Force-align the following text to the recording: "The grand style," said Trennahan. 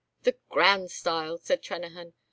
"The 0.23 0.35
grand 0.49 0.89
style," 0.89 1.37
said 1.37 1.61
Trennahan. 1.61 2.13